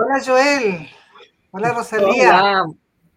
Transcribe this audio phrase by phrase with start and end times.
[0.00, 0.88] Hola Joel.
[1.50, 2.62] Hola Rosalía.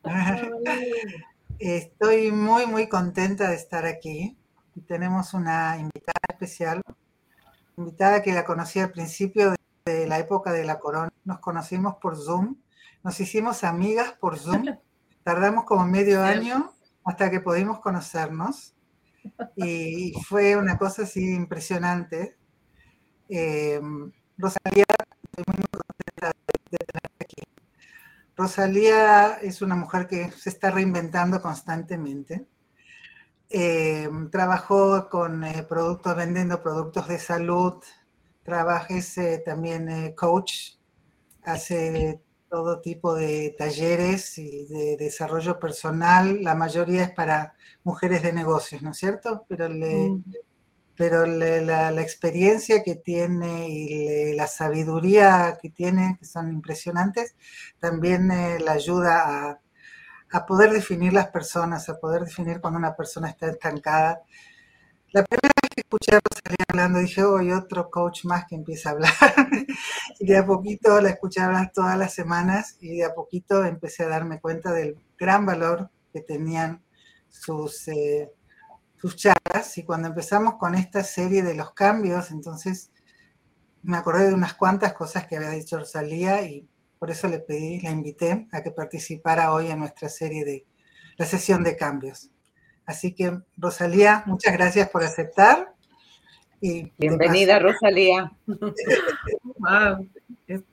[1.60, 4.36] Estoy muy, muy contenta de estar aquí.
[4.88, 6.82] Tenemos una invitada especial,
[7.78, 9.54] invitada que la conocí al principio
[9.86, 11.14] de la época de la corona.
[11.24, 12.56] Nos conocimos por Zoom,
[13.04, 14.66] nos hicimos amigas por Zoom.
[15.22, 16.74] Tardamos como medio año
[17.06, 18.74] hasta que pudimos conocernos
[19.56, 22.38] y fue una cosa así impresionante.
[23.30, 23.80] Eh,
[24.36, 24.86] Rosalía,
[25.38, 25.71] estoy muy
[26.72, 26.80] de.
[28.36, 32.48] Rosalía es una mujer que se está reinventando constantemente.
[33.50, 37.84] Eh, trabajó con eh, productos, vendiendo productos de salud,
[38.44, 38.96] trabaja
[39.46, 40.78] también coach,
[41.44, 46.44] hace todo tipo de talleres y de desarrollo personal.
[46.44, 47.54] La mayoría es para
[47.84, 49.46] mujeres de negocios, ¿no es cierto?
[49.48, 50.24] Pero, mm.
[50.96, 57.36] Pero la, experiencia que tiene y la sabiduría que tiene, que son impresionantes,
[57.80, 59.62] también eh, la ayuda a,
[60.32, 64.22] a poder definir las personas, a poder definir cuando una persona está estancada.
[65.12, 68.90] La primera vez que escuché a Rosalía hablando, dije, hoy otro coach más que empieza
[68.90, 69.12] a hablar.
[70.20, 74.04] y de a poquito la escuché hablar todas las semanas y de a poquito empecé
[74.04, 76.82] a darme cuenta del gran valor que tenían
[77.30, 78.32] sus, eh,
[79.02, 79.78] sus charlas.
[79.78, 82.92] Y cuando empezamos con esta serie de los cambios, entonces
[83.82, 86.68] me acordé de unas cuantas cosas que había dicho Rosalía y
[87.00, 90.66] por eso le pedí, la invité a que participara hoy en nuestra serie de
[91.18, 92.30] la sesión de cambios.
[92.86, 95.74] Así que, Rosalía, muchas gracias por aceptar.
[96.60, 98.32] Y Bienvenida, Rosalía.
[98.48, 100.08] wow,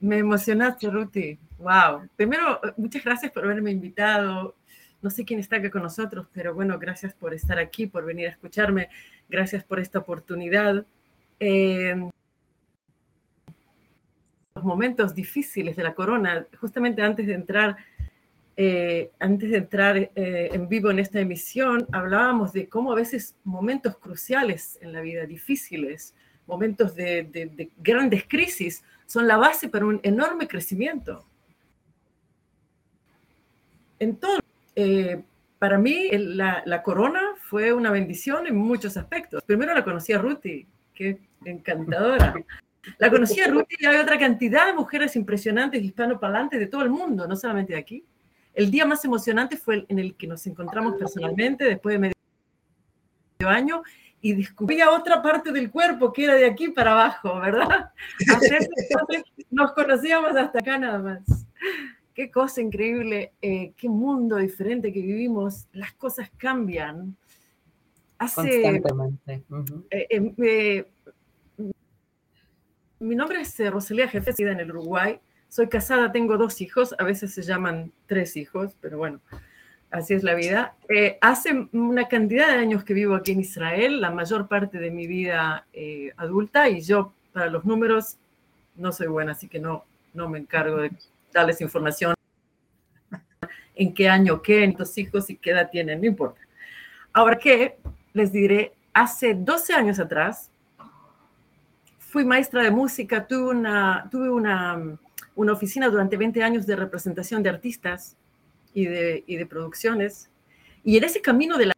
[0.01, 1.39] me emocionaste, Ruti.
[1.57, 2.09] Wow.
[2.15, 4.55] Primero, muchas gracias por haberme invitado.
[5.01, 8.27] No sé quién está aquí con nosotros, pero bueno, gracias por estar aquí, por venir
[8.27, 8.89] a escucharme.
[9.29, 10.85] Gracias por esta oportunidad.
[11.39, 12.11] Eh,
[14.55, 17.77] los momentos difíciles de la corona, justamente antes de entrar
[18.61, 20.11] eh, antes de entrar eh,
[20.53, 25.27] en vivo en esta emisión, hablábamos de cómo a veces momentos cruciales en la vida,
[25.27, 26.13] difíciles,
[26.45, 31.25] momentos de, grandes crisis, son la base para un enorme crecimiento.
[34.01, 34.41] Entonces,
[34.81, 35.23] eh,
[35.59, 39.43] para mí la, corona fue una bendición en muchos aspectos.
[39.45, 42.35] Primero la conocí a Ruti, que encantadora.
[42.99, 46.91] La conocí a Ruti y hay otra cantidad de mujeres impresionantes hispanoparlantes de todo el
[46.91, 48.05] mundo, no solamente de aquí
[48.59, 52.15] el día más emocionante fue en el que nos encontramos personalmente después de medio
[53.49, 53.83] año
[54.21, 57.93] y descubrí otra parte del cuerpo que era de aquí para abajo, ¿verdad?
[59.53, 61.47] nos conocíamos hasta acá nada más.
[62.19, 67.17] Qué cosa increíble, eh, qué mundo diferente que vivimos, las cosas cambian.
[68.19, 68.83] Hace,
[69.89, 70.85] eh, eh,
[72.99, 75.21] mi nombre es Rosalía Jefe, en el Uruguay.
[75.49, 79.21] Soy casada, tengo dos hijos, a veces se llaman tres hijos, pero bueno,
[79.93, 80.75] así es la vida.
[81.21, 85.07] Hace una cantidad de años que vivo aquí en Israel, la mayor parte de mi
[85.07, 85.69] vida
[86.17, 88.17] adulta, y yo para los números
[88.75, 90.91] no soy buena, así que no, no me encargo de
[91.33, 92.15] darles información
[93.75, 96.41] en qué año, qué, cuántos hijos y qué edad tienen, no importa.
[97.13, 97.79] Ahora que
[98.13, 100.51] les diré, hace 12 años atrás,
[101.99, 104.99] fui maestra de música, tuve una, tuve una
[105.39, 108.17] una oficina durante 20 años de representación de artistas
[108.75, 110.29] y de, y de producciones.
[110.83, 111.75] Y en ese camino de la,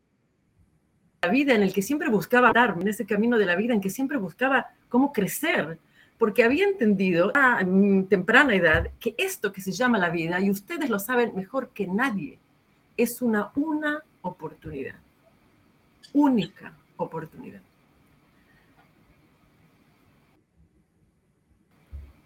[1.31, 3.91] vida en el que siempre buscaba dar, en ese camino de la vida en que
[3.91, 5.79] siempre buscaba cómo crecer,
[6.21, 7.65] porque había entendido a
[8.09, 11.89] temprana edad que esto que se llama la vida, y ustedes lo saben mejor que
[11.89, 12.39] nadie,
[12.97, 14.95] es una, una oportunidad,
[16.13, 17.63] única oportunidad.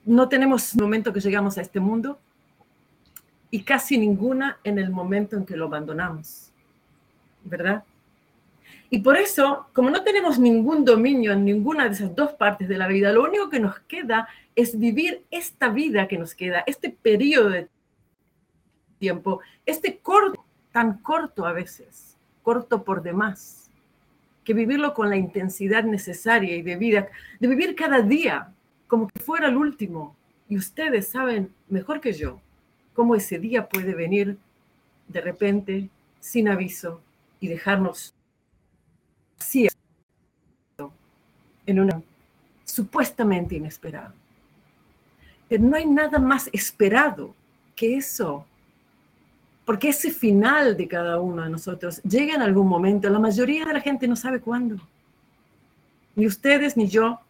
[0.05, 2.19] no tenemos momento que llegamos a este mundo
[3.51, 6.51] y casi ninguna en el momento en que lo abandonamos,
[7.45, 7.85] ¿verdad?
[8.91, 12.79] Y por eso, como no tenemos ningún dominio en ninguna de esas dos partes de
[12.79, 16.91] la vida, lo único que nos queda es vivir esta vida que nos queda, este
[16.91, 17.69] periodo de
[18.99, 23.71] tiempo, este corto, tan corto a veces, corto por demás,
[24.45, 27.09] que vivirlo con la intensidad necesaria y de vida,
[27.41, 28.53] de vivir cada día
[28.87, 30.15] como que fuera el último.
[30.49, 32.41] Y ustedes saben mejor que yo
[32.93, 34.37] cómo ese día puede venir
[35.09, 35.89] de repente,
[36.21, 37.01] sin aviso,
[37.41, 38.15] y dejarnos
[39.39, 39.69] así
[41.67, 42.03] en una
[42.65, 44.13] supuestamente inesperado.
[45.49, 47.35] Pero no hay nada más esperado
[47.77, 48.47] que eso,
[49.65, 53.09] porque ese final de cada uno de nosotros llega en algún momento.
[53.09, 54.77] La mayoría de la gente no sabe cuándo.
[56.17, 57.21] Ni ustedes ni yo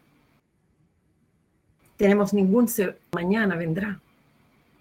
[1.97, 2.69] tenemos ningún
[3.13, 4.01] mañana vendrá.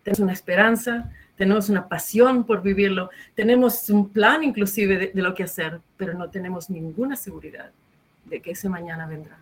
[0.04, 5.34] tenemos una esperanza, tenemos una pasión por vivirlo, tenemos un plan inclusive de, de lo
[5.34, 7.72] que hacer, pero no tenemos ninguna seguridad
[8.26, 9.38] de que ese mañana vendrá.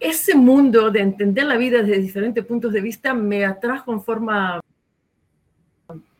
[0.00, 4.60] Ese mundo de entender la vida desde diferentes puntos de vista me atrajo en forma,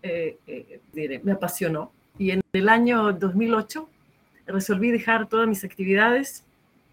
[0.03, 1.91] eh, eh, me apasionó.
[2.17, 3.89] Y en el año 2008
[4.47, 6.45] resolví dejar todas mis actividades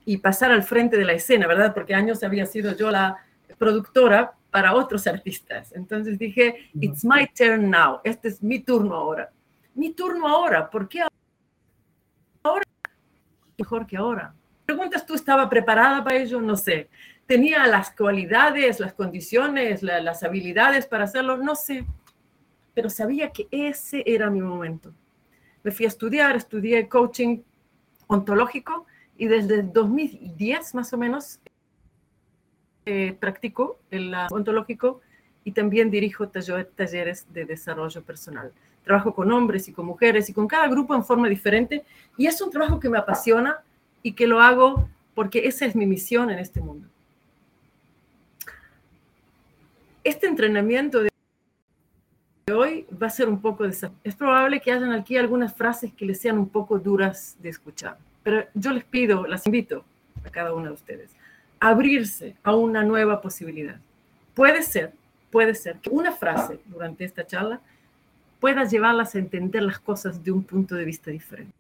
[0.04, 1.76] y pasar al frente de la escena, ¿verdad?
[1.76, 3.18] Porque años había sido yo la
[3.60, 5.72] productora para otros artistas.
[5.74, 9.32] Entonces dije, it's my turn now, este es mi turno ahora.
[9.76, 11.02] Mi turno ahora, ¿por qué
[12.44, 12.64] ahora?
[13.58, 14.34] Mejor que ahora.
[14.66, 16.42] Preguntas, ¿tú estaba preparada para ello?
[16.42, 16.90] No sé.
[17.26, 21.38] ¿Tenía las cualidades, las condiciones, la, las habilidades para hacerlo?
[21.38, 21.86] No sé.
[22.74, 24.94] Pero sabía que ese era mi momento.
[25.64, 27.42] Me fui a estudiar, estudié coaching
[28.08, 28.86] ontológico
[29.18, 31.40] y desde 2010 más o menos
[32.92, 35.02] eh, practico el ontológico
[35.44, 38.52] y también dirijo talleres de desarrollo personal.
[38.84, 41.84] Trabajo con hombres y con mujeres y con cada grupo en forma diferente
[42.18, 43.60] y es un trabajo que me apasiona
[44.02, 46.88] y que lo hago porque esa es mi misión en este mundo.
[50.04, 51.12] Este entrenamiento de
[52.52, 53.92] hoy va a ser un poco de...
[54.04, 58.00] Es probable que hayan aquí algunas frases que les sean un poco duras de escuchar,
[58.24, 59.86] pero yo les pido, las invito
[60.26, 61.20] a cada uno de ustedes
[61.60, 63.80] abrirse a una nueva posibilidad.
[64.34, 64.94] Puede ser,
[65.32, 67.62] puede ser que una frase durante esta charla
[68.40, 71.54] pueda llevarlas a entender las cosas de un punto de vista diferente.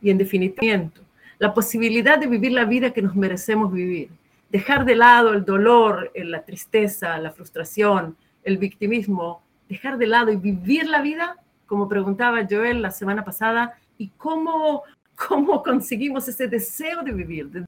[0.00, 0.90] Y en definitiva,
[1.38, 4.08] la posibilidad de vivir la vida que nos merecemos vivir,
[4.50, 10.36] dejar de lado el dolor, la tristeza, la frustración, el victimismo, dejar de lado y
[10.36, 11.36] vivir la vida,
[11.66, 14.82] como preguntaba Joel la semana pasada, y cómo,
[15.28, 17.66] cómo conseguimos ese deseo de vivir,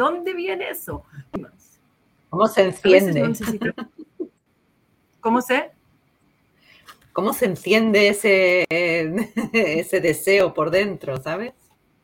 [0.00, 1.04] ¿Dónde viene eso?
[2.30, 3.34] ¿Cómo se enciende?
[5.20, 5.72] ¿Cómo se?
[7.12, 8.64] ¿Cómo se enciende ese,
[9.52, 11.52] ese deseo por dentro, sabes?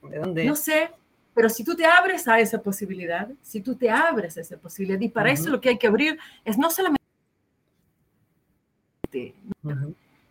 [0.02, 0.44] ¿De dónde?
[0.44, 0.90] No sé,
[1.32, 5.00] pero si tú te abres a esa posibilidad, si tú te abres a esa posibilidad,
[5.00, 7.00] y para eso lo que hay que abrir es no solamente,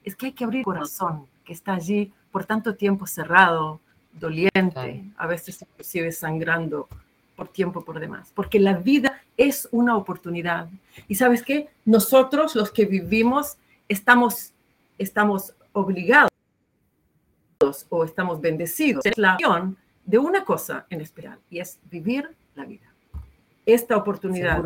[0.04, 3.82] es que hay que abrir el corazón que está allí por tanto tiempo cerrado,
[4.14, 6.88] doliente, a veces inclusive sangrando
[7.36, 10.70] por tiempo por demás, porque la vida es una oportunidad.
[11.08, 11.70] Y sabes qué?
[11.84, 13.58] Nosotros los que vivimos
[13.90, 14.54] estamos,
[14.98, 16.32] estamos obligados
[17.90, 19.06] o estamos bendecidos.
[19.06, 22.94] Es la acción de una cosa en especial y es vivir la vida.
[23.66, 24.64] Esta oportunidad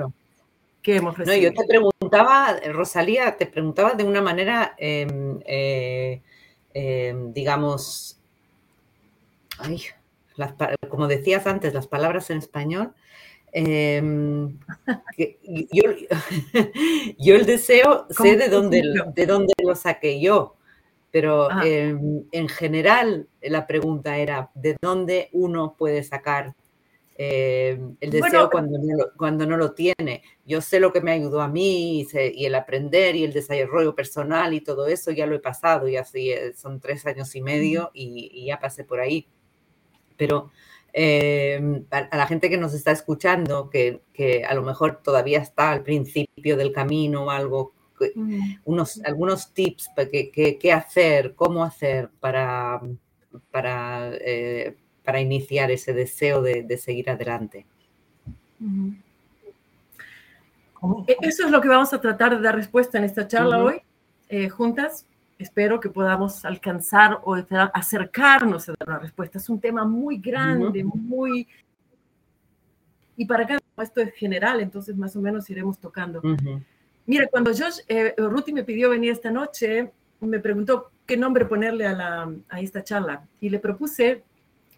[0.81, 1.51] que hemos recibido.
[1.51, 6.21] No, yo te preguntaba, Rosalía, te preguntaba de una manera, em, eh,
[6.73, 8.19] em, digamos,
[9.57, 9.81] ay,
[10.89, 12.93] como decías antes, las palabras en español,
[13.51, 14.57] em,
[17.17, 18.83] yo, el deseo sé de dónde,
[19.15, 20.55] de dónde lo saqué yo,
[21.11, 26.55] pero em, en general la pregunta era, ¿de dónde uno puede sacar
[27.17, 30.21] em, el deseo cuando, no lo, cuando no lo tiene?
[30.45, 34.53] Yo sé lo que me ayudó a mí y, el aprender y el desarrollo personal
[34.53, 37.89] y todo eso ya lo he pasado y así eh, son tres años y medio
[37.93, 39.27] y ya pasé por ahí
[40.19, 40.51] pero
[40.91, 44.01] em, a, la gente que nos está escuchando, que,
[44.47, 47.71] a lo mejor todavía está al principio del camino o algo,
[48.65, 52.81] unos, algunos tips para qué hacer, cómo hacer para,
[53.49, 57.65] para, eh, para iniciar ese deseo de, seguir adelante.
[61.07, 63.81] E, eso es lo que vamos a tratar de dar respuesta en esta charla hoy,
[64.27, 65.05] eh, juntas
[65.39, 67.35] espero que podamos alcanzar o
[67.73, 69.39] acercarnos a dar una respuesta.
[69.39, 71.47] Es un tema muy grande, muy...
[73.17, 76.21] Y para cada esto es general, entonces más o menos iremos tocando.
[77.05, 81.87] Mira, cuando Josh, eh, Ruti me pidió venir esta noche, me preguntó qué nombre ponerle
[81.87, 84.23] a, la, a esta charla y le propuse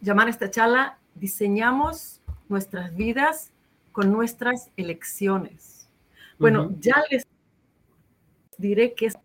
[0.02, 3.52] llamar a esta charla Diseñamos nuestras vidas
[3.92, 5.90] con nuestras elecciones.
[6.40, 7.28] Bueno, ya les
[8.58, 9.18] diré que es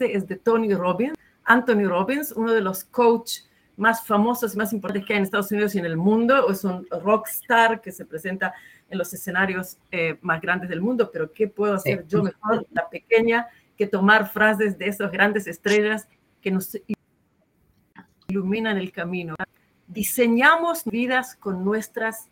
[0.00, 1.14] es de Tony Robbins.
[1.44, 5.50] Anthony Robbins, uno de los coaches más famosos y más importantes que hay en Estados
[5.50, 8.52] Unidos y en el mundo, es un rockstar que se presenta
[8.90, 12.90] en los escenarios eh, más grandes del mundo, pero ¿qué puedo hacer yo mejor, la
[12.90, 16.06] pequeña, que tomar frases de esas grandes estrellas
[16.42, 16.76] que nos
[18.28, 19.34] iluminan el camino?
[19.86, 22.28] Diseñamos vidas con nuestras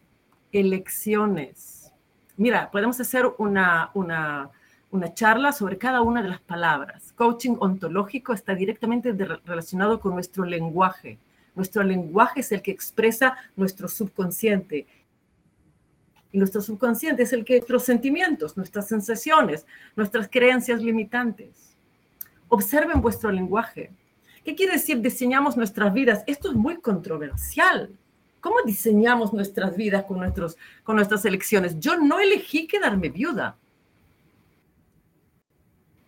[0.53, 1.93] elecciones.
[2.37, 4.50] Mira, podemos hacer una, una
[4.90, 7.12] una charla sobre cada una de las palabras.
[7.12, 9.12] Coaching ontológico está directamente
[9.45, 11.18] relacionado con nuestro lenguaje.
[11.54, 14.87] Nuestro lenguaje es el que expresa nuestro subconsciente.
[16.30, 19.66] Y nuestro subconsciente es el que nuestros sentimientos, nuestras sensaciones,
[19.97, 21.76] nuestras creencias limitantes.
[22.49, 23.92] Observen vuestro lenguaje.
[24.45, 26.25] ¿Qué quiere decir diseñamos nuestras vidas?
[26.26, 27.90] Esto es muy controversial.
[28.40, 31.78] ¿Cómo diseñamos nuestras vidas con, nuestros, con nuestras elecciones?
[31.78, 33.57] Yo no elegí quedarme viuda.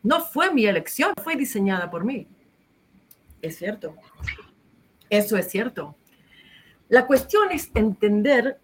[0.03, 2.27] No fue mi elección, fue diseñada por mí.
[3.43, 3.95] Es cierto.
[5.09, 5.97] Eso es cierto.
[6.89, 8.61] La cuestión es entender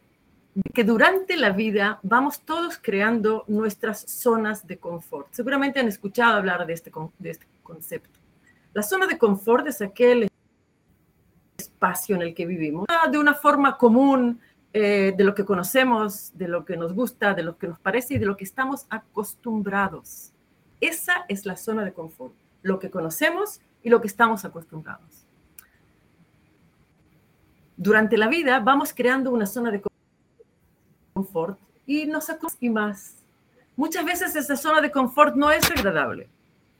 [0.73, 5.29] que durante la vida vamos todos creando nuestras zonas de confort.
[5.33, 8.19] Seguramente han escuchado hablar de este, de este concepto.
[8.73, 10.29] La zona de confort es aquel
[11.59, 14.41] espacio en el que vivimos, de una forma común
[14.73, 18.15] eh, de lo que conocemos, de lo que nos gusta, de lo que nos parece
[18.15, 20.33] y de lo que estamos acostumbrados.
[20.81, 25.27] Esa es la zona de confort, lo que conocemos y lo que estamos acostumbrados.
[27.77, 29.83] Durante la vida vamos creando una zona de
[31.15, 33.17] confort y nos acostumbramos.
[33.77, 36.29] Muchas veces esa zona de confort no es agradable,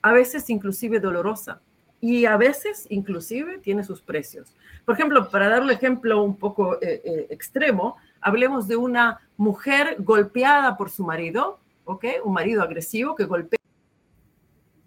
[0.01, 1.61] a veces inclusive dolorosa
[2.01, 4.55] y a veces inclusive tiene sus precios.
[4.85, 9.97] Por ejemplo, para dar un ejemplo un poco eh, eh, extremo, hablemos de una mujer
[9.99, 12.05] golpeada por su marido, ¿ok?
[12.23, 13.56] Un marido agresivo que golpea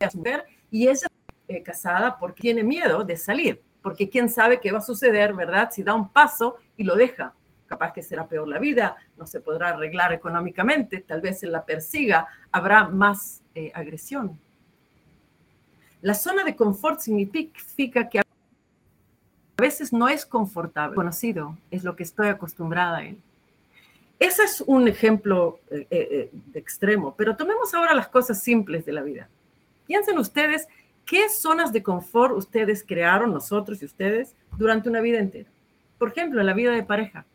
[0.06, 1.06] a su mujer y ella
[1.48, 5.70] eh, casada porque tiene miedo de salir, porque quién sabe qué va a suceder, ¿verdad?
[5.72, 7.34] Si da un paso y lo deja.
[7.66, 11.64] Capaz que será peor la vida, no se podrá arreglar económicamente, tal vez se la
[11.64, 13.42] persiga, habrá más
[13.74, 14.38] agresión.
[16.02, 18.22] La zona de confort significa que a
[19.60, 23.18] veces no es confortable, conocido, es lo que estoy acostumbrada a él.
[24.18, 28.92] Ese es un ejemplo eh, eh, eh, extremo, pero tomemos ahora las cosas simples de
[28.92, 29.28] la vida.
[29.90, 30.68] Piensen ustedes
[31.04, 35.50] qué zonas de confort ustedes crearon, nosotros y ustedes, durante una vida entera.
[35.98, 37.26] Por ejemplo, en la vida de pareja.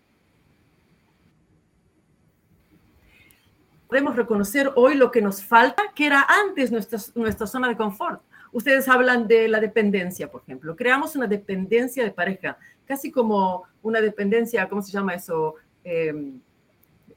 [3.89, 8.21] Podemos reconocer hoy lo que nos falta, que era antes nuestra, nuestra zona de confort.
[8.53, 10.77] Ustedes hablan de la dependencia, por ejemplo.
[10.77, 15.55] Creamos una dependencia de pareja, casi como una dependencia, ¿cómo se llama eso?
[15.83, 16.39] Em,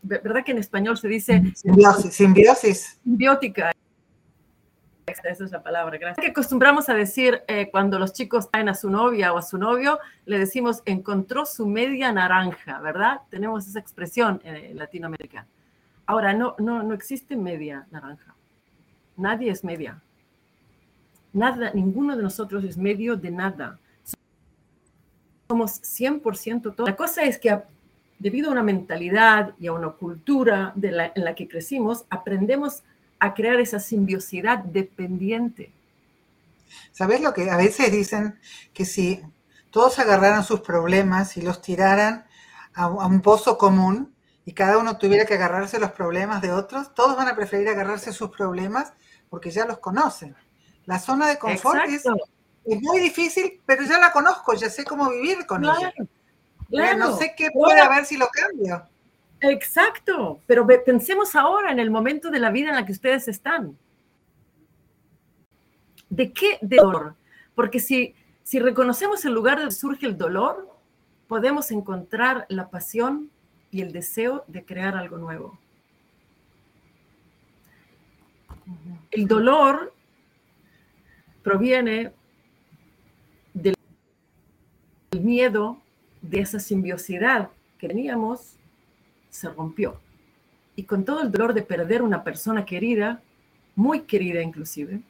[0.03, 1.45] ¿Verdad que en español se dice?
[1.55, 2.13] Simbiosis.
[2.13, 2.99] Simbiosis.
[3.05, 3.73] Simbiótica.
[5.09, 6.25] Esa es la palabra, gracias.
[6.25, 9.59] Que acostumbramos a decir eh, cuando los chicos traen a su novia o a su
[9.59, 13.21] novio, le decimos encontró su media naranja, ¿verdad?
[13.31, 15.47] Tenemos esa expresión en Latinoamérica.
[16.07, 18.35] Ahora, no, no, no existe media naranja.
[19.17, 20.01] Nadie es media.
[21.33, 23.79] Nada, ninguno de nosotros es medio de nada.
[25.49, 26.87] Somos 100% todo.
[26.87, 27.59] La cosa es que
[28.19, 32.81] debido a una mentalidad y a una cultura de la, en la que crecimos, aprendemos
[32.81, 32.85] a
[33.35, 35.73] crear esa simbiosidad dependiente.
[36.93, 38.39] ¿Sabes lo que a veces dicen?
[38.73, 39.23] Que si
[39.71, 42.27] todos agarraran sus problemas y los tiraran
[42.75, 46.95] a, a un pozo común y cada uno tuviera que agarrarse los problemas de otros,
[46.95, 48.93] todos van a preferir agarrarse sus problemas
[49.29, 50.35] porque ya los conocen.
[50.87, 52.03] La zona de confort es,
[52.65, 55.93] muy difícil, pero ya la conozco, ya sé cómo vivir con ella.
[56.97, 58.89] no sé qué puede haber si lo cambio.
[59.41, 63.79] Exacto, pero pensemos ahora en el momento de la vida en la que ustedes están.
[66.11, 67.15] ¿De qué dolor?
[67.55, 70.69] Porque si, si reconocemos el lugar donde surge el dolor,
[71.29, 73.31] podemos encontrar la pasión
[73.71, 75.59] y el deseo de crear algo nuevo.
[79.11, 79.93] El dolor
[81.43, 82.13] proviene
[83.55, 83.75] del
[85.21, 85.81] miedo
[86.21, 88.58] de esa simbiosidad que teníamos,
[89.31, 90.01] se rompió.
[90.77, 93.21] Y con todo el dolor de perder una persona querida,
[93.75, 95.01] muy querida inclusive,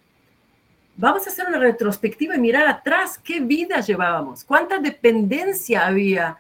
[0.96, 6.38] vamos a hacer una retrospectiva y mirar atrás qué vida llevábamos, cuánta dependencia había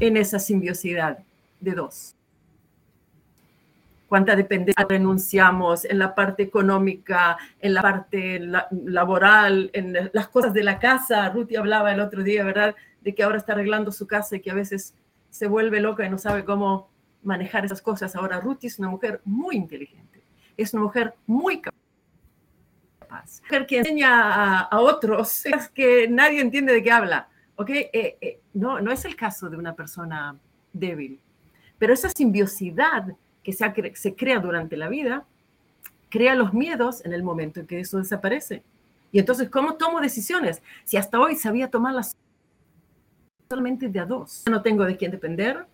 [0.00, 1.18] en esa simbiosidad
[1.60, 2.16] de dos
[4.12, 8.46] cuánta dependencia renunciamos en la parte económica, en la parte
[8.84, 11.30] laboral, en las cosas de la casa.
[11.30, 12.74] Ruti hablaba el otro día, ¿verdad?
[13.00, 14.94] De que ahora está arreglando su casa y que a veces
[15.30, 16.90] se vuelve loca y no sabe cómo
[17.22, 18.14] manejar esas cosas.
[18.16, 20.22] Ahora Ruti es una mujer muy inteligente,
[20.56, 26.82] es una mujer muy capaz, mujer que enseña a, otros, es que nadie entiende de
[26.82, 27.28] qué habla.
[27.56, 27.70] ¿ok?
[27.70, 30.36] Eh, eh, no, no es el caso de una persona
[30.72, 31.20] débil,
[31.78, 35.24] pero esa simbiosidad que se, crea durante la vida,
[36.08, 38.62] crea los miedos en el momento en que eso desaparece.
[39.10, 40.62] Y entonces, ¿cómo tomo decisiones?
[40.84, 42.16] Si hasta hoy sabía tomarlas
[43.50, 44.44] solamente de a dos.
[44.50, 45.66] No tengo de quién depender.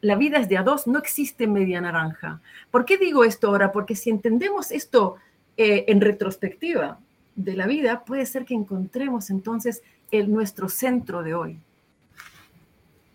[0.00, 2.40] La vida es de a dos, no existe media naranja.
[2.70, 3.70] ¿Por qué digo esto ahora?
[3.70, 5.16] Porque si entendemos esto
[5.56, 6.98] eh, en retrospectiva
[7.36, 11.58] de la vida, puede ser que encontremos entonces el, nuestro centro de hoy.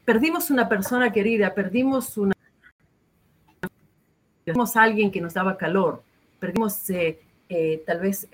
[0.05, 2.35] Perdimos una persona querida, perdimos una
[4.43, 6.03] perdimos a alguien que nos daba calor,
[6.39, 8.27] perdimos eh, eh, tal vez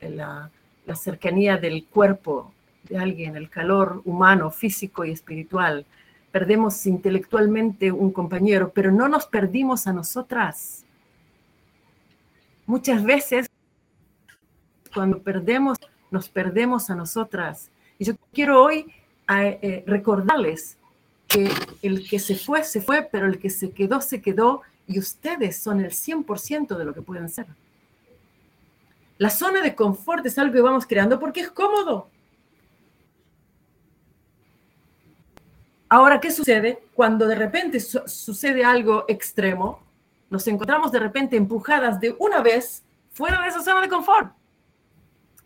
[0.00, 0.50] la,
[0.86, 2.52] la cercanía del cuerpo
[2.88, 5.86] de alguien, el calor humano, físico y espiritual.
[6.34, 10.84] Perdemos intelectualmente un compañero, pero no nos perdimos a nosotras.
[12.66, 13.48] Muchas veces
[14.92, 15.78] cuando perdemos,
[16.10, 17.70] nos perdemos a nosotras.
[18.00, 18.92] Y yo quiero hoy
[19.28, 20.76] eh, recordarles
[21.28, 24.98] que el que se fue, se fue, pero el que se quedó, se quedó, y
[24.98, 27.46] ustedes son el 100% de lo que pueden ser.
[29.18, 32.08] La zona de confort es algo que vamos creando porque es cómodo.
[35.94, 36.82] Ahora, ¿qué sucede?
[36.92, 39.80] Cuando de repente sucede algo extremo,
[40.28, 42.82] nos encontramos de repente empujadas de una vez
[43.12, 44.32] fuera de esa zona de confort.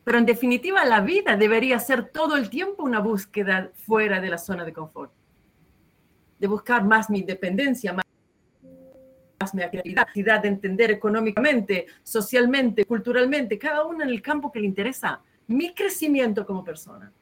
[0.04, 4.38] Pero en definitiva, la vida debería ser todo el tiempo una búsqueda fuera de la
[4.38, 5.12] zona de confort.
[6.38, 8.06] De buscar más mi independencia, más
[9.38, 14.66] más mi actividad, de entender económicamente, socialmente, culturalmente, cada uno en el campo que le
[14.66, 17.12] interesa, mi crecimiento como persona.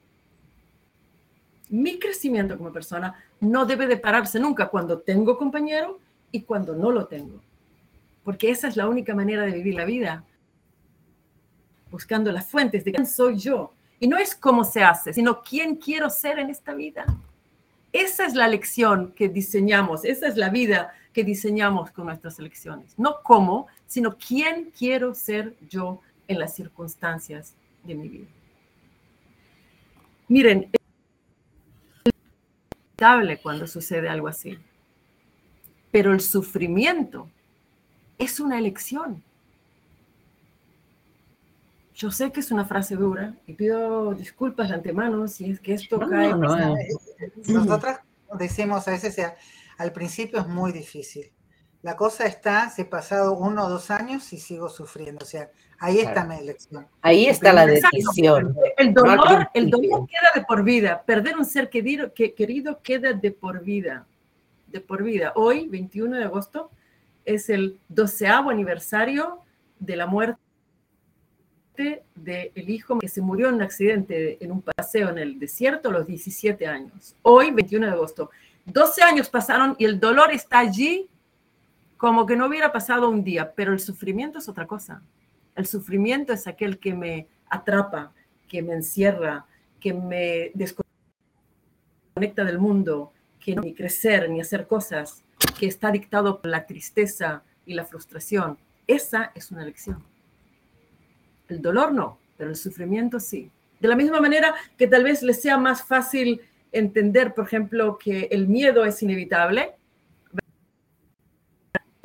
[1.68, 5.98] Mi crecimiento como persona no debe de pararse nunca cuando tengo compañero
[6.30, 7.40] y cuando no lo tengo.
[8.24, 10.24] Porque esa es la única manera de vivir la vida.
[11.90, 13.72] Buscando las fuentes de quién soy yo.
[13.98, 17.06] Y no es cómo se hace, sino quién quiero ser en esta vida.
[17.92, 22.92] Esa es la lección que diseñamos, esa es la vida que diseñamos con nuestras elecciones.
[22.98, 27.54] No cómo, sino quién quiero ser yo en las circunstancias
[27.84, 28.26] de mi vida.
[30.28, 30.68] Miren,
[32.96, 34.58] inevitable cuando sucede algo así,
[35.90, 37.28] pero el sufrimiento
[38.18, 39.22] es una elección.
[41.94, 45.74] Yo sé que es una frase dura y pido disculpas de antemano si es que
[45.74, 46.34] esto cae.
[47.46, 48.00] Nosotras
[48.38, 49.16] decimos a veces,
[49.78, 51.30] al principio es muy difícil.
[51.82, 55.24] La cosa está, se he pasado uno o dos años y sigo sufriendo.
[55.24, 56.86] O sea, ahí está mi elección.
[57.02, 58.56] Ahí está la decisión.
[58.76, 61.02] El dolor, el dolor queda de por vida.
[61.06, 64.06] Perder un ser querido, que, querido queda de por vida.
[64.66, 65.32] De por vida.
[65.36, 66.70] Hoy, 21 de agosto,
[67.24, 69.40] es el doceavo aniversario
[69.78, 70.38] de la muerte
[72.14, 75.92] del hijo que se murió en un accidente en un paseo en el desierto a
[75.92, 77.14] los 17 años.
[77.22, 78.30] Hoy, 21 de agosto.
[78.64, 81.08] 12 años pasaron y el dolor está allí
[81.96, 85.02] como que no hubiera pasado un día, pero el sufrimiento es otra cosa.
[85.54, 88.12] El sufrimiento es aquel que me atrapa,
[88.48, 89.46] que me encierra,
[89.80, 90.84] que me desconecta
[92.44, 95.24] del mundo, que no ni crecer ni hacer cosas,
[95.58, 98.58] que está dictado por la tristeza y la frustración.
[98.86, 100.04] Esa es una lección.
[101.48, 103.50] El dolor no, pero el sufrimiento sí.
[103.80, 106.40] De la misma manera que tal vez les sea más fácil
[106.72, 109.74] entender, por ejemplo, que el miedo es inevitable.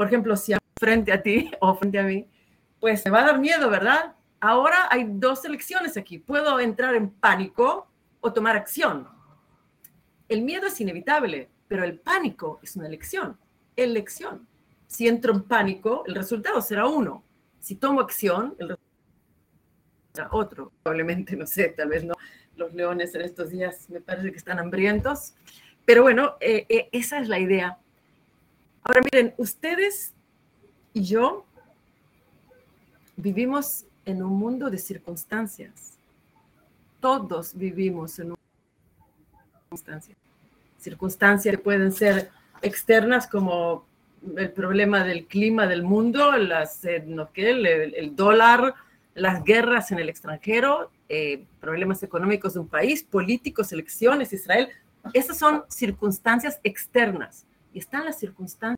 [0.02, 2.28] Por ejemplo, si frente a ti o frente a mí,
[2.80, 4.16] pues me va a dar miedo, ¿verdad?
[4.40, 6.18] Ahora hay dos elecciones aquí.
[6.18, 7.88] Puedo entrar en pánico
[8.20, 9.08] o tomar acción.
[10.28, 13.38] El miedo es inevitable, pero el pánico es una elección.
[13.76, 14.48] Elección.
[14.88, 17.24] Si entro en pánico, el resultado será uno.
[17.60, 22.16] Si tomo acción, el resultado otro, probablemente, no sé, tal vez no.
[22.56, 25.36] Los leones en estos días me parece que están hambrientos.
[25.86, 27.78] Pero bueno, eh, eh, esa es la idea.
[28.84, 30.14] Ahora miren, ustedes
[30.94, 31.46] y yo
[33.16, 35.98] vivimos en un mundo de circunstancias.
[37.00, 38.38] Todos vivimos en un
[39.70, 40.18] circunstancias.
[40.80, 42.30] Circunstancias que pueden ser
[42.62, 43.86] externas como
[44.36, 48.76] el problema del clima del mundo, las, eh, no, el, dólar,
[49.14, 54.70] las guerras en el extranjero, eh, problemas económicos de un país, políticos, elecciones, Israel.
[55.14, 57.46] Esas son circunstancias externas.
[57.74, 58.78] Y están las circunstancias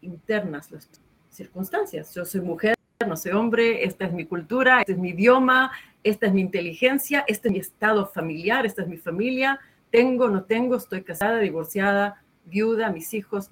[0.00, 0.88] internas, las
[1.30, 2.14] circunstancias.
[2.14, 2.74] Yo soy mujer,
[3.06, 7.24] no soy hombre, esta es mi cultura, este es mi idioma, esta es mi inteligencia,
[7.26, 12.22] este es mi estado familiar, esta es mi familia, tengo, no tengo, estoy casada, divorciada,
[12.44, 13.50] viuda, mis hijos,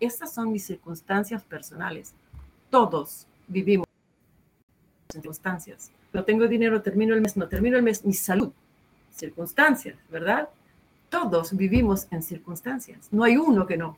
[0.00, 2.14] estas son mis circunstancias personales.
[2.70, 3.86] Todos vivimos
[5.12, 5.90] circunstancias.
[6.12, 8.52] No tengo dinero, termino el mes, no termino el mes, mi salud,
[9.10, 10.48] circunstancias, ¿verdad?
[11.08, 13.96] Todos vivimos en circunstancias, no hay uno que no.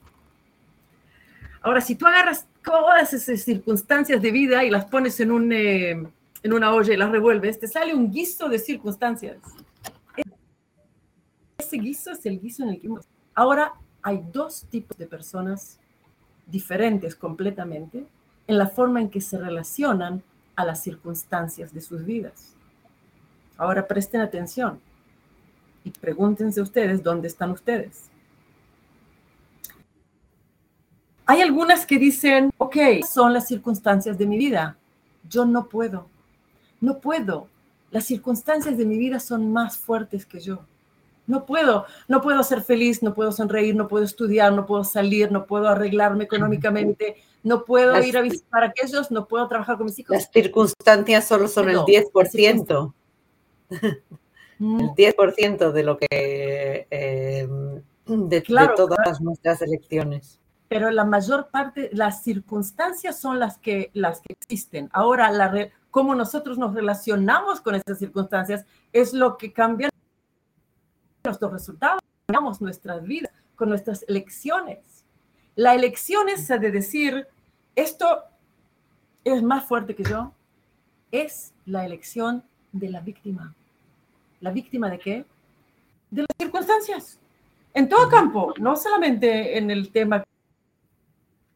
[1.62, 5.90] Ahora, si tú agarras todas esas circunstancias de vida y las pones en, un, eh,
[5.90, 9.38] en una olla y las revuelves, te sale un guiso de circunstancias.
[11.59, 12.88] Ese guiso es el guiso en el que...
[13.35, 15.79] Ahora, hay dos tipos de personas
[16.47, 18.07] diferentes completamente
[18.47, 20.23] en la forma en que se relacionan
[20.57, 22.55] a las circunstancias de sus vidas.
[23.57, 24.81] Ahora presten atención
[25.88, 28.11] y pregúntense ustedes dónde están ustedes.
[31.29, 34.79] hay algunas que dicen, ok, son las circunstancias de mi vida.
[35.29, 36.09] Yo no puedo,
[36.81, 37.48] no puedo.
[37.90, 40.61] Las circunstancias de mi vida son más fuertes que yo.
[41.27, 45.31] No puedo, no puedo ser feliz, no puedo sonreír, no puedo estudiar, no puedo salir,
[45.31, 49.85] no puedo arreglarme económicamente, no puedo ir a visitar a aquellos, no puedo trabajar con
[49.85, 50.16] mis hijos.
[50.16, 52.94] Las circunstancias solo son el 10%.
[54.59, 54.81] Mm.
[54.81, 57.49] El 10% de lo que eh,
[58.07, 58.40] de,
[58.77, 60.40] todas nuestras elecciones.
[60.68, 64.90] Pero la mayor parte, las circunstancias son las que, las que existen.
[64.92, 69.88] Ahora, la cómo nosotros nos relacionamos con esas circunstancias es lo que cambia
[71.25, 75.05] nuestros resultados, cambiamos nuestras vidas con nuestras elecciones.
[75.57, 77.27] La elección esa de decir,
[77.75, 78.25] esto
[79.25, 80.33] es más fuerte que yo,
[81.11, 83.55] es la elección de la víctima.
[84.40, 85.24] ¿La víctima de qué?
[86.11, 87.18] De las circunstancias.
[87.74, 90.24] En todo campo, no solamente en el tema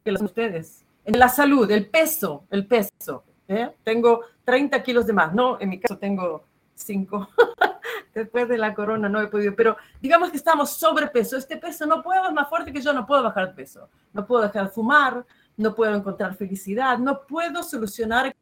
[0.04, 3.24] que los ustedes, en la salud, el peso, el peso.
[3.48, 3.70] ¿eh?
[3.82, 7.28] Tengo 30 kilos de más, no, en mi caso tengo 5.
[8.14, 11.36] Después de la corona no he podido, pero digamos que estamos sobrepeso.
[11.36, 13.88] Este peso no puedo, es más fuerte que yo, no puedo bajar peso.
[14.12, 15.24] No puedo dejar de fumar,
[15.56, 18.34] no puedo encontrar felicidad, no puedo solucionar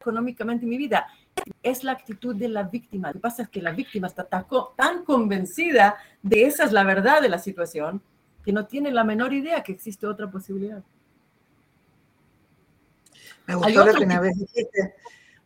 [0.00, 1.06] económicamente mi vida.
[1.62, 3.08] Es la actitud de la víctima.
[3.08, 7.22] Lo que pasa es que la víctima está tan convencida de esa es la verdad
[7.22, 8.02] de la situación
[8.44, 10.82] que no tiene la menor idea que existe otra posibilidad.
[13.46, 14.94] Me gustó lo que una vez dijiste,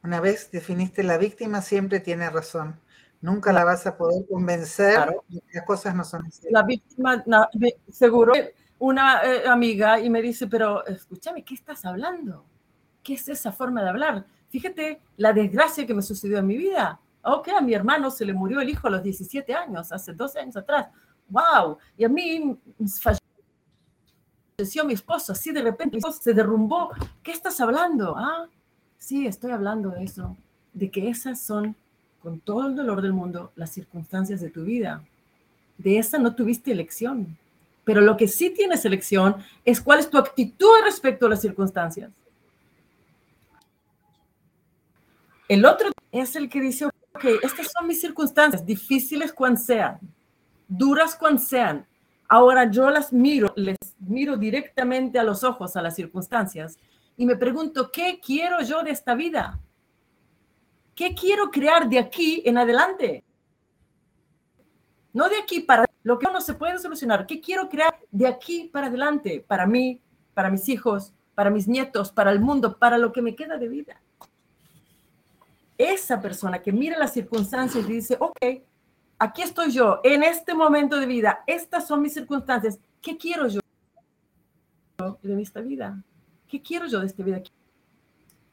[0.02, 2.78] una vez definiste la víctima siempre tiene razón.
[3.20, 6.48] Nunca la vas a poder convencer de que las cosas no son así.
[6.50, 7.24] La víctima,
[7.90, 8.32] seguro,
[8.80, 12.44] una eh, amiga y me dice, pero escúchame, ¿qué estás hablando?
[13.02, 14.26] ¿Qué es esa forma de hablar?
[14.52, 17.00] Fíjate la desgracia que me sucedió en mi vida.
[17.22, 20.40] Ok, a mi hermano se le murió el hijo a los 17 años, hace 12
[20.40, 20.88] años atrás.
[21.30, 21.78] ¡Wow!
[21.96, 22.54] Y a mí
[24.58, 26.90] falleció mi esposo, así de repente se derrumbó.
[27.22, 28.14] ¿Qué estás hablando?
[28.14, 28.46] Ah,
[28.98, 30.36] sí, estoy hablando de eso,
[30.74, 31.74] de que esas son
[32.22, 35.02] con todo el dolor del mundo, las circunstancias de tu vida.
[35.78, 37.38] De esa no tuviste elección.
[37.84, 42.10] Pero lo que sí tienes elección es cuál es tu actitud respecto a las circunstancias.
[45.48, 49.98] El otro es el que dice, ok, estas son mis circunstancias, difíciles cuando sean,
[50.68, 51.86] duras cuando sean.
[52.28, 56.78] Ahora yo las miro, les miro directamente a los ojos a las circunstancias
[57.16, 59.60] y me pregunto, ¿qué quiero yo de esta vida?
[60.94, 63.24] ¿Qué quiero crear de aquí en adelante?
[65.12, 67.26] No de aquí para lo que no se puede solucionar.
[67.26, 69.44] ¿Qué quiero crear de aquí para adelante?
[69.46, 70.00] Para mí,
[70.34, 73.68] para mis hijos, para mis nietos, para el mundo, para lo que me queda de
[73.68, 74.01] vida.
[75.78, 78.38] Esa persona que mira las circunstancias y dice, ok,
[79.18, 83.60] aquí estoy yo, en este momento de vida, estas son mis circunstancias, ¿qué quiero yo
[85.22, 86.02] de esta vida?
[86.48, 87.42] ¿Qué quiero yo de esta vida?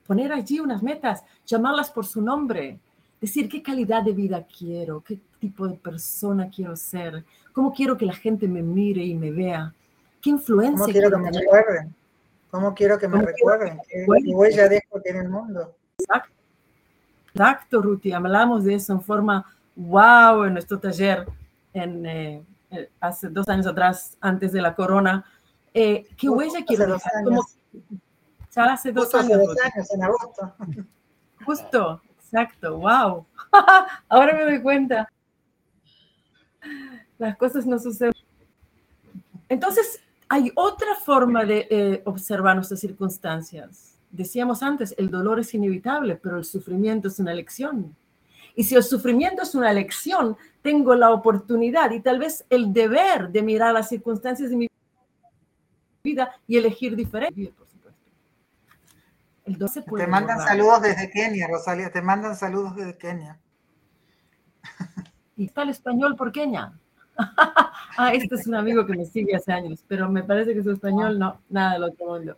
[0.09, 2.79] poner allí unas metas, llamarlas por su nombre,
[3.21, 8.07] decir qué calidad de vida quiero, qué tipo de persona quiero ser, cómo quiero que
[8.07, 9.71] la gente me mire y me vea,
[10.19, 10.79] qué influencia.
[10.79, 11.95] ¿Cómo quiero que me recuerden?
[12.49, 13.79] ¿Cómo quiero que me recuerden?
[13.87, 15.75] ¿Qué huella dejo en el mundo?
[15.99, 16.38] Exacto.
[17.39, 18.11] Exacto, Ruti.
[18.11, 19.45] Hablamos de eso en forma
[19.77, 21.25] wow en nuestro taller
[21.71, 25.23] en, eh, eh, hace dos años atrás, antes de la corona.
[25.73, 27.13] Eh, ¿Qué huella quiero dejar?
[28.53, 29.39] Ya hace dos años.
[29.93, 30.53] en agosto.
[31.45, 33.25] Justo, exacto, wow.
[34.09, 35.09] Ahora me doy cuenta.
[37.17, 38.13] Las cosas no suceden.
[39.47, 43.88] Entonces, hay otra forma de eh, observar nuestras circunstancias.
[44.11, 47.95] Decíamos antes, el dolor es inevitable, pero el sufrimiento es una elección.
[48.55, 53.29] Y si el sufrimiento es una elección, tengo la oportunidad y tal vez el deber
[53.29, 54.67] de mirar las circunstancias de mi
[56.03, 57.53] vida y elegir diferente
[59.97, 63.37] te mandan saludos desde Kenia, Rosalia, te mandan saludos desde Kenia.
[65.35, 66.73] ¿Y está el español por Kenia?
[67.97, 70.71] ah, este es un amigo que me sigue hace años, pero me parece que su
[70.71, 72.37] español no, nada del otro mundo.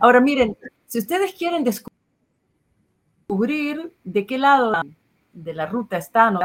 [0.00, 0.56] Ahora miren,
[0.90, 1.92] si ustedes quieren descubrir
[4.02, 4.72] de qué lado
[5.32, 6.36] de la ruta están,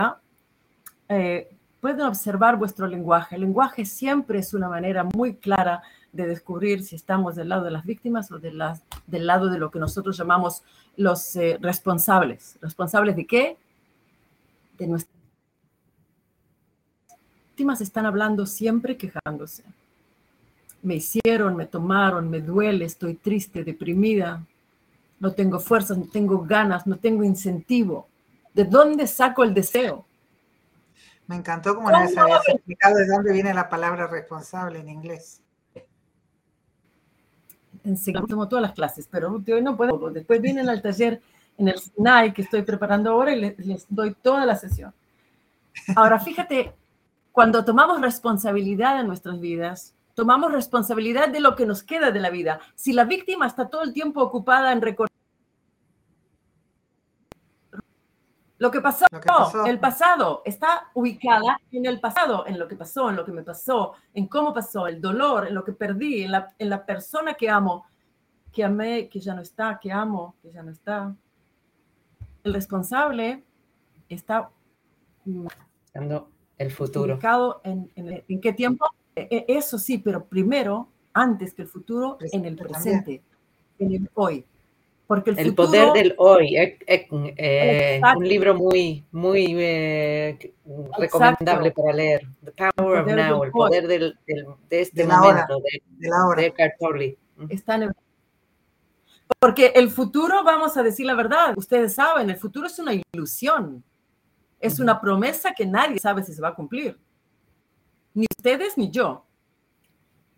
[1.09, 1.49] eh,
[1.81, 3.33] pueden observar vuestro lenguaje.
[3.37, 5.81] El lenguaje siempre es una manera muy clara
[6.13, 9.79] de descubrir si estamos del lado de las víctimas o del lado de lo que
[9.79, 10.61] nosotros llamamos
[10.95, 12.59] los eh, responsables.
[12.61, 13.57] ¿Responsables de qué?
[14.77, 15.17] De nuestras
[17.47, 19.63] víctimas están hablando siempre quejándose.
[20.85, 24.45] Me hicieron, me tomaron, me duele, estoy triste, deprimida,
[25.19, 28.07] no tengo fuerzas, no tengo ganas, no tengo incentivo.
[28.53, 30.05] ¿De dónde saco el deseo?
[31.25, 35.41] Me encantó como les habías explicado de dónde viene la palabra responsable en inglés.
[37.83, 40.11] enseñamos todas las clases, pero hoy no puedo.
[40.11, 41.19] Después vienen al taller
[41.57, 44.93] en el SNAI que estoy preparando ahora y les, les doy toda la sesión.
[45.95, 46.73] Ahora, fíjate,
[47.31, 52.31] cuando tomamos responsabilidad en nuestras vidas, tomamos responsabilidad de lo que nos queda de la
[52.31, 52.59] vida.
[52.73, 55.11] Si la víctima está todo el tiempo ocupada en recordar
[58.57, 59.05] lo que pasó,
[59.65, 63.43] el pasado, está ubicada en el pasado, en lo que pasó, en lo que me
[63.43, 67.33] pasó, en cómo pasó, el dolor, en lo que perdí, en la, en la persona
[67.33, 67.85] que amo,
[68.53, 71.13] que amé, que ya no está, que amo, que ya no está.
[72.45, 73.43] El responsable
[74.07, 74.49] está
[76.57, 77.15] el futuro.
[77.15, 78.85] Ubicado en, en, qué tiempo?
[79.15, 83.21] E, e, eso sí, pero primero, antes que el futuro, en el presente,
[83.79, 84.45] en el hoy.
[85.07, 90.53] Porque el, poder del hoy es, un libro muy, muy eh,
[90.97, 92.27] recomendable para leer.
[92.43, 96.41] The Power of Now, el poder del, de este momento, de, de, la hora.
[96.41, 97.17] de
[97.49, 97.93] Está en
[99.39, 103.83] Porque el futuro, vamos a decir la verdad, ustedes saben, el futuro es una ilusión.
[104.59, 106.97] Es una promesa que nadie sabe si se va a cumplir.
[108.15, 109.23] Ni ustedes ni yo.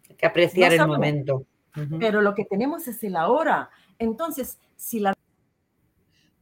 [0.09, 1.45] Hay que apreciar el momento.
[1.99, 3.69] Pero lo que tenemos es el ahora.
[3.99, 5.13] Entonces, si la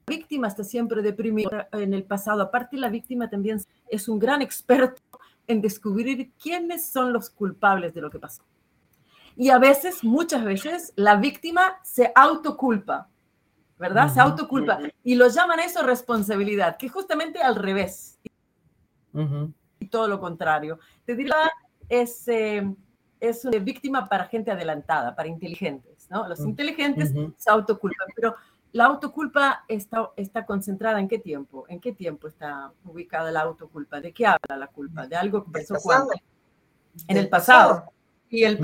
[0.07, 5.01] víctima está siempre deprimida en el pasado, aparte la víctima también es un gran experto
[5.47, 8.43] en descubrir quiénes son los culpables de lo que pasó.
[9.35, 13.09] Y a veces, muchas veces, la víctima se autoculpa,
[13.77, 14.13] ¿verdad?
[14.13, 14.79] Se autoculpa.
[15.03, 18.17] Y lo llaman eso responsabilidad, que es justamente al revés.
[19.85, 20.79] Y todo lo contrario.
[21.05, 21.35] Te diría,
[21.87, 22.67] es, eh,
[23.19, 26.07] es una víctima para gente adelantada, para inteligentes.
[26.09, 28.35] Los mm, inteligentes se autoculpan, pero
[28.71, 34.01] la autoculpa está, está concentrada en qué tiempo, en qué tiempo está ubicada la autoculpa,
[34.01, 36.13] de qué habla la culpa, de algo que pasó cuando,
[37.07, 37.83] en el pasado.
[38.27, 38.57] Y el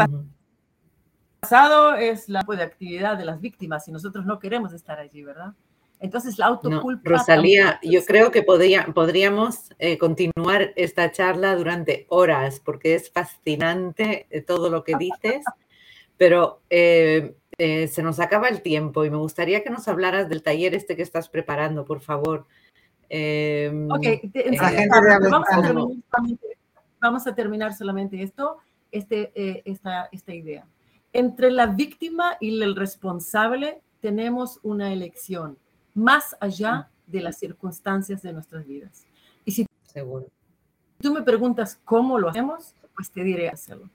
[1.40, 5.54] pasado es la de actividad de las víctimas y nosotros no queremos estar allí, ¿verdad?
[6.02, 7.10] Entonces la autoculpa...
[7.10, 14.28] Rosalía, yo creo que podría, podríamos eh, continuar esta charla durante horas porque es fascinante
[14.30, 15.44] eh, todo lo que dices
[16.22, 20.44] pero eh, eh, se nos acaba el tiempo y me gustaría que nos hablaras del
[20.44, 22.46] taller este que estás preparando, por favor.
[23.10, 24.58] Em, ok, eh,
[27.02, 28.58] vamos, a terminar solamente esto,
[28.92, 29.32] este,
[29.66, 30.68] esta, esta idea.
[31.12, 35.58] Entre la víctima y el responsable tenemos una elección,
[35.93, 39.06] más allá de las circunstancias de nuestras vidas.
[39.45, 40.27] Y si Seguro.
[41.01, 43.89] tú me preguntas cómo lo hacemos, pues te diré hacerlo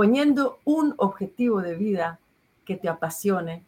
[0.00, 2.18] poniendo un objetivo de vida
[2.64, 3.64] que te apasione,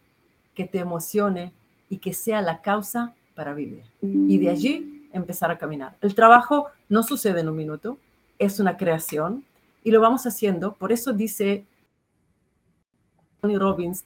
[0.54, 1.52] que te emocione
[1.90, 3.84] y que sea la causa para vivir.
[4.00, 5.94] Y de allí empezar a caminar.
[6.00, 7.98] El trabajo no sucede en un minuto,
[8.38, 9.44] es una creación
[9.84, 10.72] y lo vamos haciendo.
[10.72, 11.66] Por eso dice
[13.42, 14.02] Tony Robbins,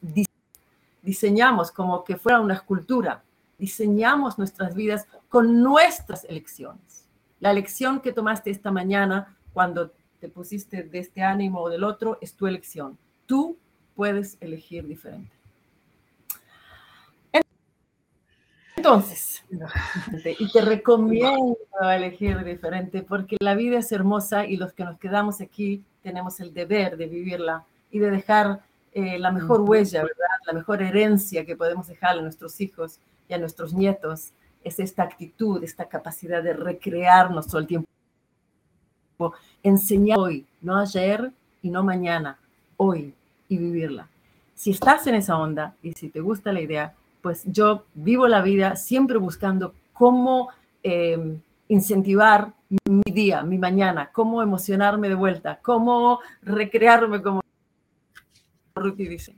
[1.02, 3.22] diseñamos como que fuera una escultura,
[3.58, 7.06] diseñamos nuestras vidas con nuestras elecciones.
[7.40, 12.18] La elección que tomaste esta mañana cuando te pusiste de este ánimo o del otro,
[12.20, 12.98] es tu elección.
[13.26, 13.56] Tú
[13.94, 15.30] puedes elegir diferente.
[18.76, 19.42] Entonces,
[20.38, 25.40] y te recomiendo elegir diferente porque la vida es hermosa y los que nos quedamos
[25.40, 28.60] aquí tenemos el deber de vivirla y de dejar
[28.92, 30.26] eh, la mejor huella, ¿verdad?
[30.46, 34.32] La mejor herencia que podemos dejar a nuestros hijos y a nuestros nietos
[34.64, 37.86] es esta actitud, esta capacidad de recrearnos todo el tiempo
[39.62, 42.38] enseñar hoy, no ayer y no mañana,
[42.76, 43.14] hoy
[43.48, 44.08] y vivirla.
[44.54, 48.42] Si estás en esa onda y si te gusta la idea, pues yo vivo la
[48.42, 50.50] vida siempre buscando cómo
[50.82, 52.52] em, incentivar
[52.84, 57.40] mi día, mi mañana, cómo emocionarme de vuelta, cómo recrearme como
[58.74, 59.34] Ruti dice.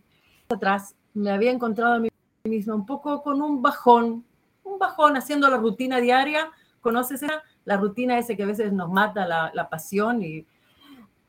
[0.48, 2.08] Atrás me había encontrado a mí
[2.44, 4.24] misma un poco con un bajón,
[4.64, 6.50] un bajón haciendo la rutina diaria.
[6.80, 7.42] ¿Conoces esa?
[7.68, 10.46] la rutina ese que a veces nos mata la, pasión y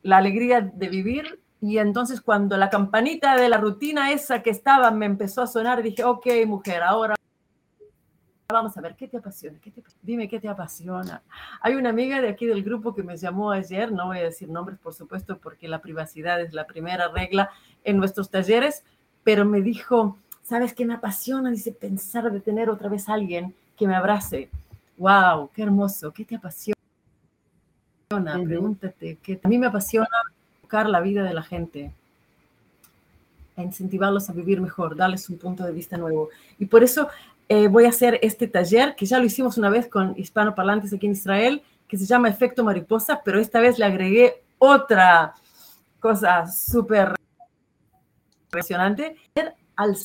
[0.03, 1.41] la alegría de vivir.
[1.59, 5.83] Y entonces cuando la campanita de la rutina esa que estaba me empezó a sonar,
[5.83, 7.15] dije, ok, mujer, ahora
[8.47, 9.59] vamos a ver, ¿qué te apasiona?
[10.01, 11.21] Dime qué te apasiona.
[11.59, 14.47] Hay una amiga de aquí del grupo que me llamó ayer, no voy a decir
[14.47, 17.49] nombres, por supuesto, porque la privacidad es la primera regla
[17.83, 18.85] en nuestros talleres,
[19.25, 20.17] pero me dijo,
[20.49, 21.51] ¿sabes qué me apasiona?
[21.51, 24.49] Dice, pensar de tener otra vez a alguien que me abrace,
[24.97, 26.75] wow, qué hermoso, ¿qué te apasiona?
[28.09, 30.07] Pregúntate, ¿qué a mí me apasiona
[30.61, 31.93] buscar la vida de la gente,
[33.55, 36.29] a incentivarlos a vivir mejor, darles un punto de vista nuevo.
[36.57, 37.09] Y por eso
[37.47, 41.05] eh, voy a hacer este taller, que ya lo hicimos una vez con hispanoparlantes aquí
[41.05, 45.35] en Israel, que se llama Efecto Mariposa, pero esta vez le agregué otra
[45.99, 47.15] cosa súper
[48.45, 49.15] impresionante,
[49.75, 49.95] al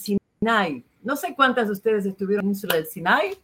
[0.44, 0.84] Sinai.
[1.02, 3.38] No sé cuántas de ustedes estuvieron en la península del Sinai.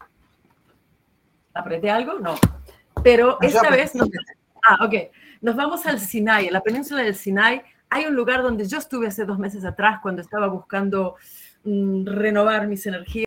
[1.55, 2.19] ¿Apreté algo?
[2.19, 2.35] No.
[3.03, 4.09] Pero esta vez nos,
[4.69, 4.95] ah, ok.
[5.41, 7.63] Nos vamos al Sinai, en la península del Sinai.
[7.89, 11.17] Hay un lugar donde yo estuve hace dos meses atrás cuando estaba buscando
[11.65, 13.27] mm, renovar mis energías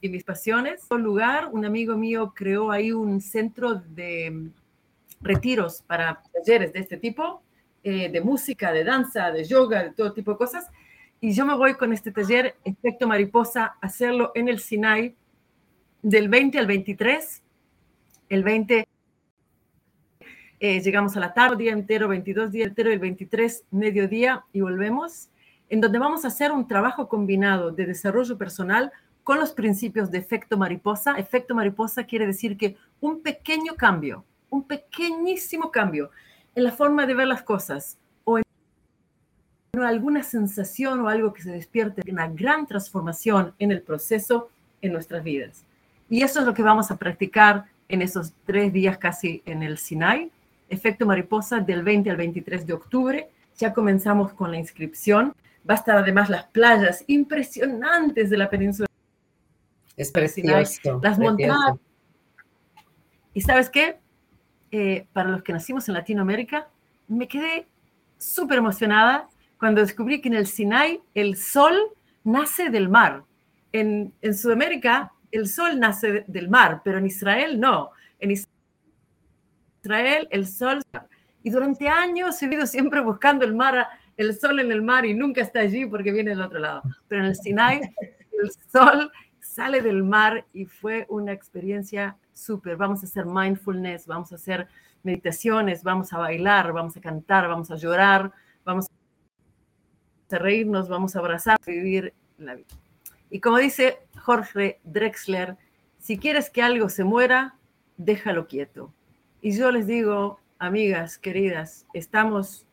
[0.00, 0.84] y mis pasiones.
[0.90, 4.50] Un lugar, un amigo mío creó ahí un centro de mm,
[5.20, 7.42] retiros para talleres de este tipo,
[7.84, 10.66] eh, de música, de danza, de yoga, de todo tipo de cosas.
[11.20, 15.16] Y yo me voy con este taller, Efecto Mariposa, a hacerlo en el Sinai
[16.00, 17.42] del 20 al 23.
[18.28, 18.86] El 20
[20.60, 25.28] eh, llegamos a la tarde, día entero, 22 día entero, el 23 mediodía y volvemos,
[25.68, 28.92] en donde vamos a hacer un trabajo combinado de desarrollo personal
[29.24, 31.18] con los principios de efecto mariposa.
[31.18, 36.12] Efecto mariposa quiere decir que un pequeño cambio, un pequeñísimo cambio
[36.54, 37.98] en la forma de ver las cosas
[39.72, 44.50] alguna sensación o algo que se despierte, una gran transformación en el proceso
[44.80, 45.64] en nuestras vidas.
[46.08, 49.78] Y eso es lo que vamos a practicar en esos tres días casi en el
[49.78, 50.30] Sinai.
[50.68, 53.28] Efecto Mariposa del 20 al 23 de octubre.
[53.58, 55.34] Ya comenzamos con la inscripción.
[55.68, 58.88] Va a estar además las playas impresionantes de la península.
[59.96, 61.00] Es precioso.
[61.02, 61.76] Las montañas.
[63.34, 63.98] ¿Y sabes qué?
[64.70, 66.68] Eh, para los que nacimos en Latinoamérica,
[67.08, 67.66] me quedé
[68.18, 69.28] súper emocionada
[69.58, 71.74] cuando descubrí que en el Sinai el sol
[72.24, 73.24] nace del mar.
[73.72, 77.90] En, en Sudamérica el sol nace del mar, pero en Israel no.
[78.18, 78.30] En
[79.82, 80.82] Israel el sol...
[81.42, 85.14] Y durante años he ido siempre buscando el mar, el sol en el mar y
[85.14, 86.82] nunca está allí porque viene del otro lado.
[87.06, 87.80] Pero en el Sinai
[88.42, 92.76] el sol sale del mar y fue una experiencia súper.
[92.76, 94.68] Vamos a hacer mindfulness, vamos a hacer
[95.02, 98.32] meditaciones, vamos a bailar, vamos a cantar, vamos a llorar,
[98.64, 98.88] vamos
[100.36, 102.66] a reírnos, vamos a abrazar, vivir la vida.
[103.30, 105.56] Y como dice Jorge Drexler,
[105.98, 107.54] si quieres que algo se muera,
[107.96, 108.92] déjalo quieto.
[109.40, 112.66] Y yo les digo, amigas, queridas, estamos,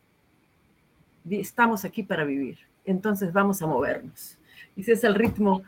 [1.28, 2.58] estamos aquí para vivir.
[2.84, 4.38] Entonces vamos a movernos.
[4.76, 5.62] Y si es el ritmo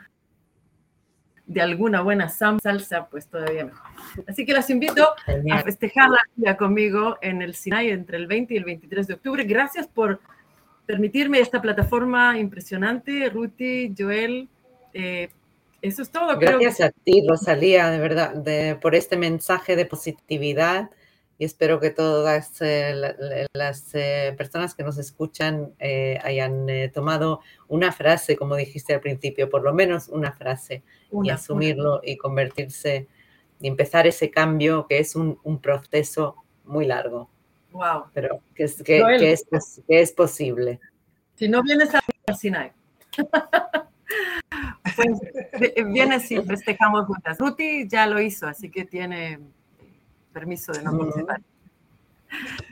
[1.47, 3.91] de alguna buena salsa, pues todavía mejor.
[4.27, 5.15] Así que las invito
[5.51, 9.15] a festejar la vida conmigo en el Sinai entre el 20 y el 23 de
[9.15, 9.45] octubre.
[9.45, 10.21] Gracias por
[10.89, 14.49] permitirme esta plataforma impresionante, Ruti, Joel,
[14.95, 15.29] eh,
[15.83, 16.39] eso es todo.
[16.39, 20.89] Gracias a ti, Rosalía, de verdad, por este mensaje de positividad
[21.37, 22.95] y espero que todas eh,
[23.53, 25.75] las eh, personas que nos escuchan
[26.23, 30.83] hayan tomado una frase, como dijiste al principio, por lo menos una frase,
[31.23, 33.07] y asumirlo y convertirse
[33.61, 37.29] y empezar ese cambio que es un, proceso muy largo.
[37.73, 38.05] Wow.
[38.15, 39.47] Pero que es, que, es,
[39.87, 40.81] que es posible.
[41.37, 42.73] Si no vienes a Sinai.
[44.97, 45.21] Pues
[45.87, 47.39] viene si festejamos juntas.
[47.39, 49.39] Ruti ya lo hizo, así que tiene
[50.33, 51.41] permiso de no participar.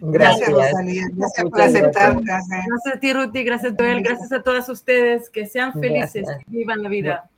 [0.00, 1.04] Gracias, Rosalía.
[1.12, 2.20] Gracias por aceptar.
[2.22, 2.66] Gracias.
[2.94, 3.44] a ti, Ruti.
[3.44, 4.02] Gracias, Joel.
[4.02, 5.30] Gracias a todas ustedes.
[5.30, 6.26] Que sean felices.
[6.26, 7.30] Que vivan la vida.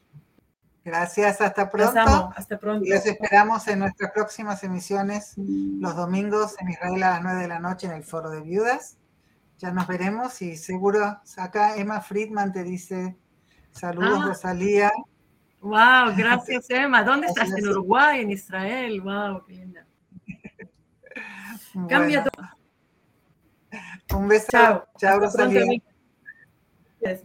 [0.89, 1.43] Gracias.
[1.43, 2.33] Hasta pronto.
[2.35, 2.87] Hasta pronto.
[2.87, 7.49] Y los esperamos en nuestras próximas emisiones los domingos en Israel a las 9 de
[7.49, 8.97] la noche en el Foro de Viudas.
[9.59, 13.19] Ya nos veremos y seguro acá Emma Friedman te dice
[13.73, 14.29] Saludos, ah.
[14.29, 14.91] Rosalía.
[15.61, 17.03] Wow, gracias, Emma.
[17.03, 17.53] ¿Dónde estás?
[17.53, 19.01] En Uruguay, en Israel.
[19.03, 19.87] Wow, qué linda.
[21.89, 22.49] Cambia todo.
[24.19, 24.47] Un beso.
[24.51, 25.83] Chao, Chao Rosalía.